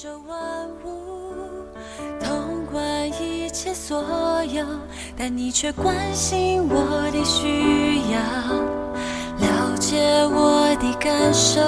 [0.00, 0.38] 宙万
[0.84, 1.66] 物，
[2.22, 4.00] 统管一切所
[4.44, 4.64] 有，
[5.16, 8.20] 但你却关心我的需要，
[9.44, 9.98] 了解
[10.28, 11.60] 我的感受。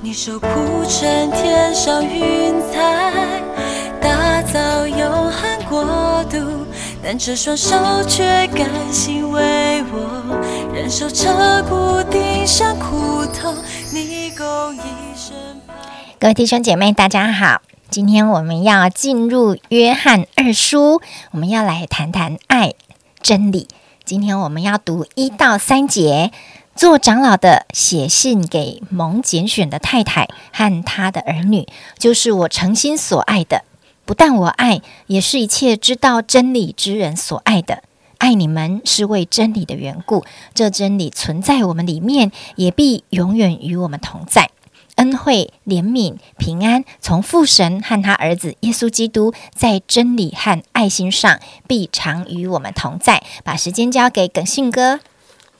[0.00, 0.46] 你手铺
[0.84, 3.42] 成天上云彩，
[4.00, 6.38] 打造永恒国度，
[7.02, 7.74] 但这双手
[8.06, 8.22] 却
[8.54, 11.26] 甘心为我忍受彻
[11.68, 13.52] 骨钉上苦痛。
[13.92, 14.78] 你共一
[15.14, 15.60] 生。
[16.18, 17.60] 各位弟兄姐妹，大家好！
[17.90, 21.02] 今天我们要进入约翰二书，
[21.32, 22.72] 我们要来谈谈爱
[23.20, 23.68] 真理。
[24.02, 26.32] 今天我们要读一到三节。
[26.74, 33.62] 做长老的写信给蒙拣选的太太和他的儿女，就是我诚心所爱的。
[34.06, 37.82] 不但我爱，也是一切知道真理之人所爱的。
[38.22, 44.50] 爱你们是为真理的缘故，这真理存在我们里面，也必永远与我们同在。
[44.94, 53.24] 恩惠、怜悯、平安，从父神和他儿子耶稣基督，在真理和爱心上，必常与我们同在。
[53.42, 55.00] 把时间交给耿信哥。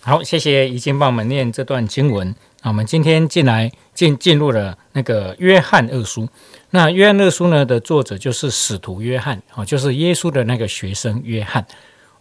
[0.00, 2.36] 好，谢谢已经帮我们念这段经文。
[2.62, 6.28] 那我们今天进来进进入了那个约翰二书。
[6.70, 11.66] 那约翰二书呢的作者就是使徒约翰，哦，就是耶稣的那个学生约翰。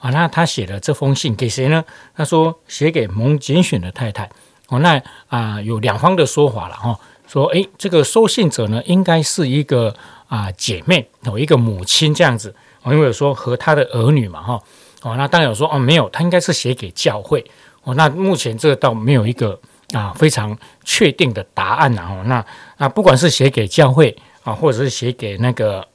[0.03, 1.81] 啊，那他写了这封信给谁呢？
[2.13, 4.29] 他说写给蒙拣选的太太。
[4.67, 9.95] 哦，那啊有两方的说法了哈，说诶，这个收信者呢应该是一个
[10.27, 12.53] 啊姐妹哦，一个母亲这样子。
[12.81, 14.61] 哦，因为说和他的儿女嘛哈。
[15.03, 17.45] 哦，那当然有说哦没有，他应该是写给教会。
[17.83, 19.57] 哦，那目前这个倒没有一个
[19.93, 25.87] 啊非常确定的答案然后那啊不管是写给教会啊，或者是写给那个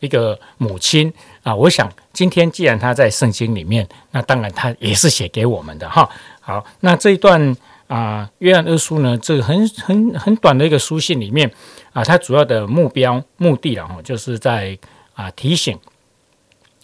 [0.00, 1.12] 一个母亲
[1.42, 6.08] 啊，我想今天既然他在圣经里面，那当然他也是写给我们的哈。
[6.40, 7.56] 好，那这一段。
[7.90, 11.50] 啊，约翰二书呢，这个很很很短的一个书信里面
[11.92, 14.78] 啊，它主要的目标目的了哈，就是在
[15.14, 15.76] 啊提醒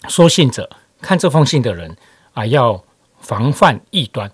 [0.09, 0.69] 收信者
[1.01, 1.97] 看这封信的人
[2.35, 2.83] 啊，要
[3.21, 4.29] 防范异端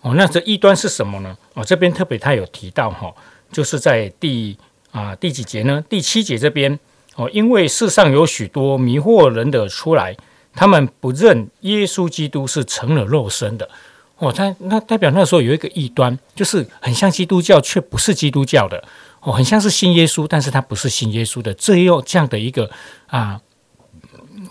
[0.00, 0.14] 哦。
[0.16, 1.38] 那这异端是什么呢？
[1.54, 3.14] 哦，这边特别他有提到哈，
[3.52, 4.58] 就是在第
[4.90, 5.80] 啊第几节呢？
[5.88, 6.76] 第七节这边
[7.16, 10.16] 哦，因为世上有许多迷惑人的出来，
[10.54, 13.68] 他们不认耶稣基督是成了肉身的。
[14.18, 18.82] 哦，他那代表那时候有一个异端，就是很像基督教，却不是基督教的
[19.20, 22.70] 哦，很像是信耶稣，但是他不是信耶稣的，这又这样的一个
[23.08, 23.38] 啊，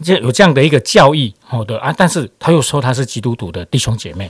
[0.03, 4.29] 这有这样的一个教义，好的啊，但是他又说他是基督徒的弟兄姐妹，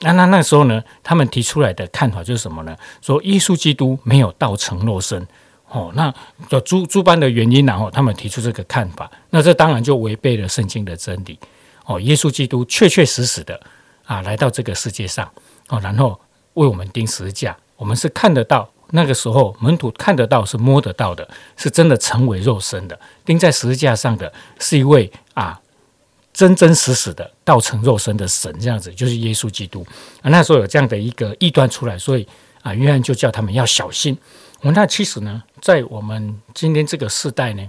[0.00, 2.76] 那那那时候呢，他们提出来的看法就是什么呢？
[3.00, 5.26] 说耶稣基督没有道成肉身，
[5.70, 6.12] 哦，那
[6.50, 11.38] 有诸诸般的原因，然后他们提出这个看法，那这当然就违背了圣经的真理，
[11.84, 13.60] 哦，耶稣基督确确实实的。
[14.08, 15.30] 啊，来到这个世界上
[15.68, 16.18] 哦，然后
[16.54, 21.28] 为我们钉十字架，我们是看得到，那个时候门徒看得到，是摸得到的，
[21.58, 25.60] 是真的成为肉身的，钉在十字架上的是一位啊
[26.32, 29.86] 真真实实的道成肉身的神，这样子就是耶稣基督
[30.22, 30.30] 啊。
[30.30, 32.26] 那时候有这样的一个异端出来，所以
[32.62, 34.16] 啊，约翰就叫他们要小心。
[34.62, 37.68] 我那其实呢，在我们今天这个时代呢，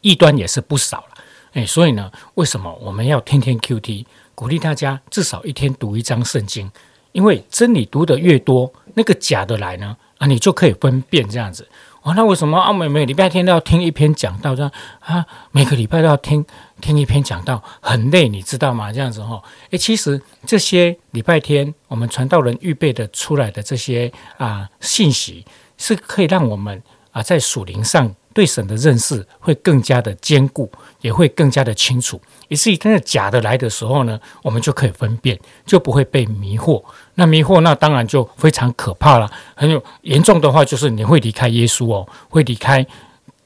[0.00, 4.06] 异端也是不少了，哎，所以呢，为什么我们要天天 Q T？
[4.34, 6.70] 鼓励大家至少一天读一章圣经，
[7.12, 11.68] 因为真理读的越多，那个假的来呢啊，你就可以分辨这样子。
[12.00, 12.72] 哦，那为什么啊？
[12.72, 16.42] 每每礼拜天都要听一篇讲道，这样啊，每个礼拜都要听
[16.80, 18.92] 听一篇讲到，很累，你知道吗？
[18.92, 25.44] 这样子哈，诶，其实这些礼拜天我们传道人预备的出来的这些啊信息，
[25.76, 26.82] 是可以让我们
[27.12, 28.14] 啊在属灵上。
[28.32, 30.70] 对神的认识会更加的坚固，
[31.00, 32.18] 也会更加的清楚。
[32.46, 35.36] 以至于真的假的来的时候呢，我们就可以分辨，
[35.66, 36.80] 就不会被迷惑。
[37.16, 39.28] 那迷惑，那当然就非常可怕了。
[39.56, 42.86] 很有严重的话，就是你会离开耶稣哦，会离开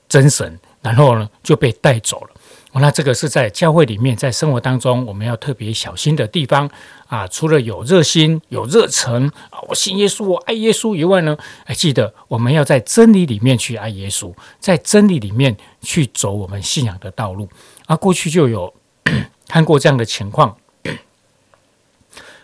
[0.07, 2.31] 真神，然后呢就被带走了。
[2.81, 6.69] 那这个是在教会里面，在生活当中我们要特别小心的地方
[7.07, 7.25] 啊。
[7.29, 17.49] 除了有热心、有热忱啊，我信耶稣，我爱耶稣以外呢，还记得我们要在真理里面去爱耶稣，在真理里面去走我们信仰的道路。
[17.87, 18.75] 啊，过去就有
[19.47, 20.57] 看过这样的情况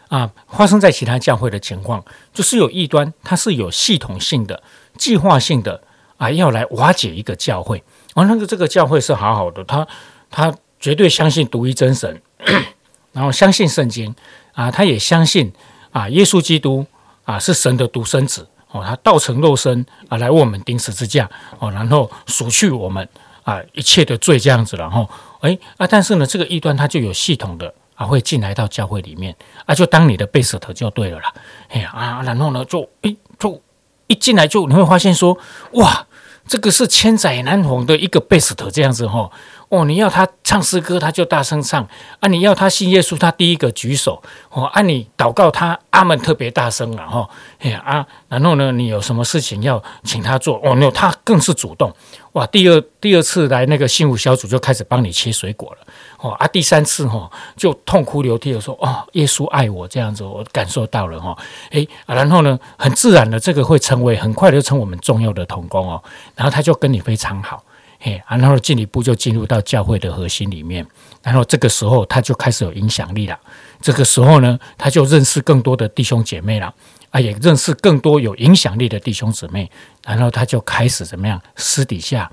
[0.06, 4.62] 啊，发生在其他教会的情况，就是有异端，它是有系统性的、
[4.96, 5.82] 计划性的
[6.18, 7.82] 啊，要来瓦解一个教会。
[8.14, 9.84] 哦，那个这个教会是好好的，他。
[10.30, 12.22] 他绝对相信独一真神，
[13.12, 14.14] 然后相信圣经。
[14.52, 15.50] 啊，他也相信
[15.92, 16.84] 啊，耶稣基督
[17.24, 18.46] 啊是神的独生子。
[18.72, 21.28] 哦，他道成肉身啊，来为我们钉十字架。
[21.58, 23.08] 哦，然后赎去我们
[23.44, 25.08] 啊一切的罪这样子，然后
[25.40, 29.34] 哎啊，但是呢，这个异端他就有系统的啊，会进来到教会里面。
[29.66, 31.32] 啊，就当你的贝舍特就对了啦，
[31.68, 33.62] 哎呀啊，然后呢就哎就
[34.08, 35.38] 一进来就你会发现说
[35.72, 36.06] 哇。
[36.50, 39.30] 这个是千载难逢的一个贝斯特这样子哈。
[39.68, 41.80] 哦，你要他唱诗歌，他就大声唱
[42.18, 44.64] 啊；你要他信耶稣，他第一个举手哦。
[44.64, 47.30] 啊，你祷告他，阿门特别大声了哈。
[47.60, 50.74] 哎啊，然后呢，你有什么事情要请他做哦？
[50.80, 51.94] 那他更是主动
[52.32, 52.44] 哇。
[52.48, 55.86] 第二第二次来那个幸福小组就开始帮你切水果了
[56.18, 56.32] 哦。
[56.32, 61.38] 啊，第三次哈就痛哭流涕的说哦，耶稣爱我这样子，我感受到了哈。
[61.70, 66.02] 诶，然后呢，很自然的这个会成为很快的成我们重要的同工哦。
[66.34, 67.62] 然后他就跟你非常好。
[68.02, 70.86] 嘿，然后进一步就进入到教会的核心里面，
[71.22, 73.38] 然后这个时候他就开始有影响力了。
[73.82, 76.72] 这个时候呢，他就认识更多的弟兄姐妹了，
[77.10, 79.70] 啊，也认识更多有影响力的弟兄姊妹。
[80.06, 81.38] 然后他就开始怎么样？
[81.56, 82.30] 私底下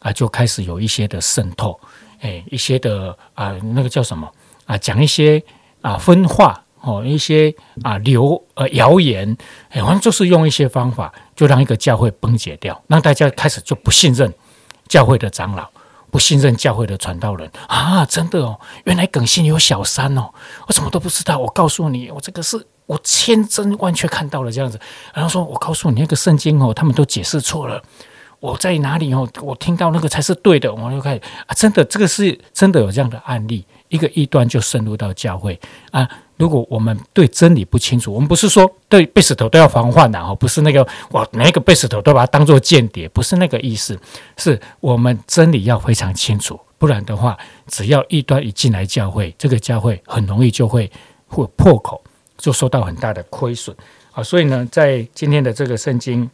[0.00, 1.80] 啊，就开始有一些的渗透，
[2.20, 4.30] 哎，一些的啊，那个叫什么
[4.66, 4.76] 啊？
[4.76, 5.42] 讲一些
[5.80, 9.34] 啊分化哦，一些啊流呃谣言，
[9.70, 14.30] 哎，反正就是用一些方法，就让一个教会崩解掉，让大家开始就不信任。
[14.88, 15.68] 教会的长老
[16.10, 18.04] 不信任教会的传道人啊！
[18.06, 20.30] 真的哦，原来耿信有小三哦，
[20.66, 21.36] 我什么都不知道。
[21.36, 24.80] 我告诉你，我这个是我千真万确看到了这样子。
[25.12, 27.82] 然后说，我告诉你那个圣经哦，他们都解释错了。
[28.38, 29.28] 我在哪里哦？
[29.42, 30.72] 我听到那个才是对的。
[30.72, 35.60] 我就开始啊，真的，这个是真的有这样的案例，一个异端就深入到教会
[35.90, 36.08] 啊。
[36.36, 43.98] 如果我们对真理不清楚，我们不是说对贝斯头都要防范的哦，不是那个哇，每一个贝斯头都把它当做间谍，不是那个意思，
[44.36, 50.90] 是我们真理要非常清楚，不然的话，只要异端一进来教会，这个教会很容易就会
[51.26, 52.02] 会破口，
[52.36, 53.74] 就受到很大的亏损
[54.12, 54.22] 啊。
[54.22, 56.30] 所以呢，在今天的这个圣经，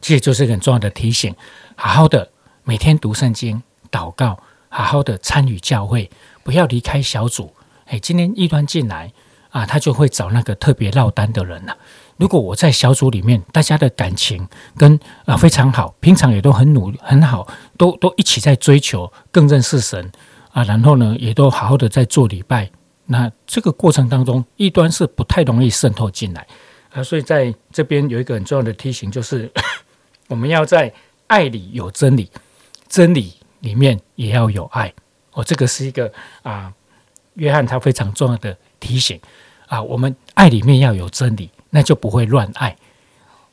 [0.00, 1.32] 其实就是很重要的提醒，
[1.76, 2.28] 好好的
[2.64, 3.62] 每天读圣经、
[3.92, 4.36] 祷告，
[4.68, 6.10] 好好的参与教会，
[6.42, 7.52] 不要离开小组。
[7.88, 9.12] 哎，今天异端进来
[9.50, 11.76] 啊，他就会找那个特别落单的人了。
[12.18, 14.46] 如果我在小组里面，大家的感情
[14.76, 17.46] 跟啊非常好，平常也都很努很好，
[17.76, 20.10] 都都一起在追求，更认识神
[20.50, 22.70] 啊，然后呢，也都好好的在做礼拜。
[23.06, 26.46] 那这个过程当中，异端是不太容易渗透进来
[26.92, 27.02] 啊。
[27.02, 29.50] 所以在这边有一个很重要的提醒，就是
[30.28, 30.92] 我们要在
[31.28, 32.30] 爱里有真理，
[32.86, 34.92] 真理里面也要有爱。
[35.32, 36.12] 哦，这个是一个
[36.42, 36.70] 啊。
[37.38, 39.18] 约翰他非常重要的提醒
[39.66, 42.76] 啊，我们爱里面要有真理，那就不会乱爱。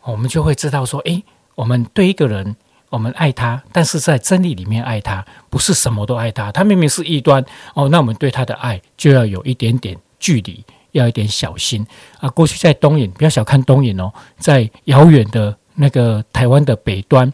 [0.04, 1.24] 我们就会知道说，诶，
[1.56, 2.56] 我们对一个人，
[2.90, 6.52] 我们爱他，但是在真理里面爱他，不是什么都爱他。
[6.52, 7.44] 他明明是异端
[7.74, 11.86] 哦，那我们对他的爱就要有一点点距离，要一点小心
[12.20, 12.30] 啊。
[12.30, 17.32] 过去在东引，不要小看东引哦，在遥远的那个台湾的北端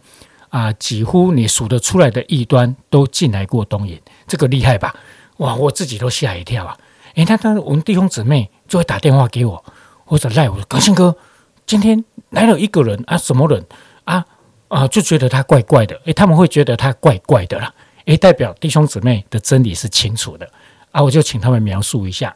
[0.49, 4.95] 啊，几乎你数得出来的异端都进来过东引，这个厉害吧？
[5.41, 5.55] 哇！
[5.55, 6.77] 我自己都吓一跳啊！
[7.15, 9.63] 诶，他他我们弟兄姊妹就会打电话给我，
[10.05, 11.15] 或者赖我说：“耿信哥，
[11.65, 13.65] 今天来了一个人啊，什么人
[14.03, 14.23] 啊？
[14.67, 15.99] 啊，就觉得他怪怪的。
[16.05, 17.73] 诶，他们会觉得他怪怪的啦。
[18.05, 20.47] 诶，代表弟兄姊妹的真理是清楚的
[20.91, 21.01] 啊！
[21.01, 22.35] 我就请他们描述一下，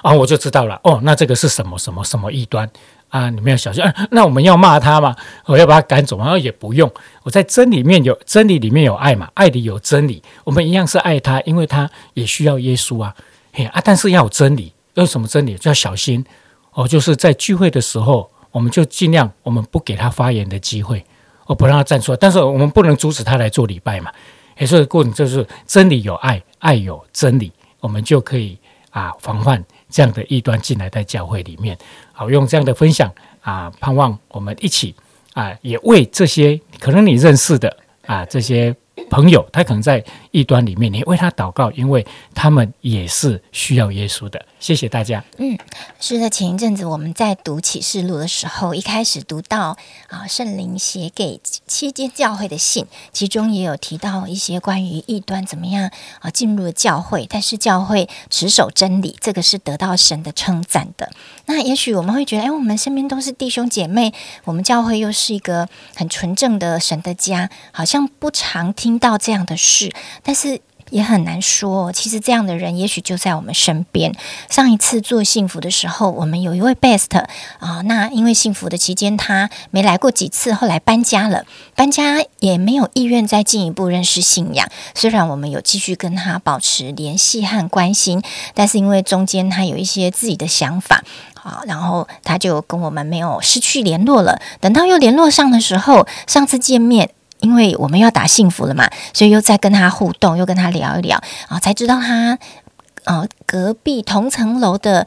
[0.00, 0.80] 啊，我就知道了。
[0.82, 2.68] 哦，那这个是什么什么什么异端？
[3.08, 3.94] 啊，你们要小心啊！
[4.10, 5.16] 那我们要骂他吗？
[5.46, 6.38] 我要把他赶走吗？
[6.38, 6.90] 也不用。
[7.22, 10.22] 我在真里面有真理，里面有爱嘛，爱里有真理。
[10.44, 13.14] 我们一样是爱他，因为他也需要耶稣啊。
[13.52, 15.56] 嘿啊，但是要有真理，有什么真理？
[15.56, 16.24] 就要小心
[16.72, 16.86] 哦。
[16.86, 21.02] 就是在聚会的时候，我们就尽量我们不给他发言的机会，
[21.46, 22.18] 我不让他站出来。
[22.20, 24.12] 但是我们不能阻止他来做礼拜嘛。
[24.58, 28.58] 也是过程就是真理有爱，爱有真理，我们就可以
[28.90, 29.64] 啊防范。
[29.88, 31.76] 这样的异端进来在教会里面，
[32.12, 34.94] 好用这样的分享啊，盼望我们一起
[35.34, 37.76] 啊，也为这些可能你认识的
[38.06, 38.74] 啊这些。
[39.10, 42.04] 朋友，他可能在异端里面，你为他祷告，因为
[42.34, 44.44] 他们也是需要耶稣的。
[44.60, 45.24] 谢谢大家。
[45.38, 45.56] 嗯，
[45.98, 61.10] 是的，前一阵子我们在读启示录的时候，一开始读到啊，圣灵写给七间教会的信，其中也有提到一些关于异端怎么样啊进入了教会，但是教会持守真理，这个是得到神的称赞的。
[61.46, 64.12] 那也许我们会觉得，哎，我们身边都是弟兄姐妹，
[64.44, 68.98] 我们教会又是一个很纯正的神的家，好像不常听。
[68.98, 70.60] 到这样的事，但是
[70.90, 71.92] 也很难说。
[71.92, 74.14] 其实这样的人也许就在我们身边。
[74.48, 77.18] 上一次做幸福的时候，我们有一位 best
[77.58, 84.68] 啊，那因为幸福的期间他没来过几次，后来搬家了，搬家也没有意愿再进一步认识信仰。
[84.94, 88.22] 虽然我们有继续跟他保持联系和关心，
[88.54, 91.02] 但是因为中间他有一些自己的想法
[91.34, 94.40] 啊，然后他就跟我们没有失去联络了。
[94.60, 97.10] 等到又联络上的时候，上次见面。
[97.40, 102.38] 因为我们要打幸福了嘛，所以又再跟他互动，又跟他聊一聊啊，才知道他
[103.04, 105.06] 呃隔壁同层楼的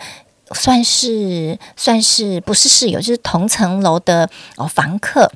[0.54, 5.32] 算是算是不是室友，就是同层楼的哦房客。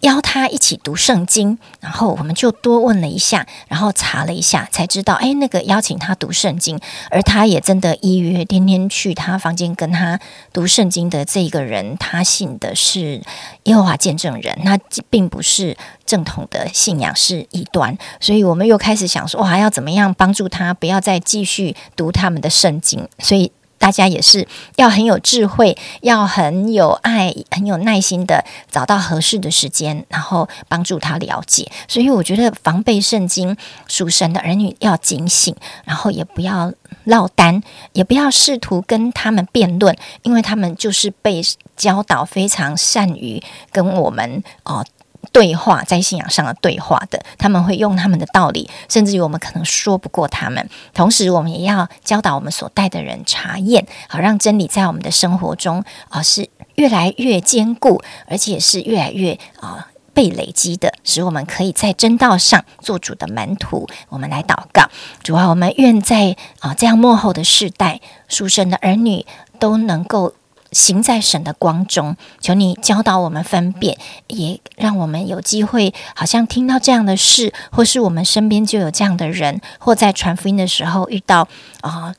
[0.00, 6.78] 邀他一起读圣经，然后我们就多问了一下，然后查了一下，才知道，哎，那个邀请他读圣经，
[7.10, 10.20] 而他也真的依约天天去他房间跟他
[10.52, 13.22] 读圣经的这个人，他信的是
[13.62, 15.74] 耶和华见证人，那并不是
[16.14, 23.50] 正统的信仰，是异端，所以我们又开始想说，哇，要怎么样帮助他，不要再继续读他们的圣经，所以。
[23.76, 31.70] 大家也是要很有智慧，要很有爱、很有耐心的找到合适的时间，然后帮助他了解。
[31.86, 33.54] 所以我觉得防备圣经
[33.86, 35.54] 属神的儿女要警醒，
[35.84, 36.72] 然后也不要
[37.04, 41.42] 落单，也不要试图跟他们辩论，因为他们就是被
[41.76, 44.86] 教导非常善于跟我们哦。
[45.32, 50.68] 对话在信仰上的对话的，他们会用他们的道理，甚至于我们可能说不过他们。
[50.92, 63.88] 同时，我们也要教导我们所带的人查验，好让真理在我们的生活中啊是越来越坚固，而且是越来越啊被累积的，使我们可以在真道上做主的门徒。
[64.08, 64.88] 我们来祷告，
[65.22, 69.26] 主啊，我们愿在啊这样幕后的世代，属神的儿女
[69.58, 70.34] 都能够。
[70.74, 81.48] 行在神的光中，求你教导我们分辨，也让我们有机会，好像听到这样的事，或是我们身边就有这样的人，或在传福音的时候遇到
[81.80, 82.14] 啊，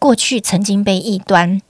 [0.00, 1.60] 过去曾经被异端。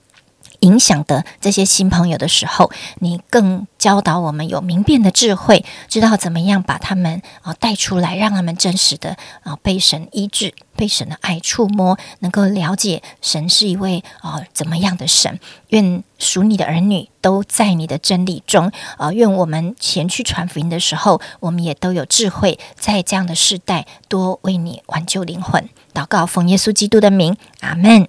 [0.59, 15.39] 影响的这些新朋友的时候，你更教导我们有明辨的智慧，知道怎么样把他们啊带出来，让他们真实的啊被神医治，被神的爱触摸，能够了解神是一位啊怎么样的神。
[15.69, 19.11] 愿属你的儿女都在你的真理中啊！
[19.11, 25.69] 愿我们前去传福音的时候，我们也都有智慧，在这样的世代多为你挽救灵魂。
[25.93, 28.07] 祷告，奉耶稣基督的名，阿门。